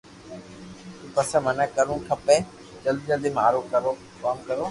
[0.99, 2.37] تو پسو مني ڪرووہ کپي
[2.83, 3.59] جلدو مارو
[4.21, 4.59] ڪوم ڪرو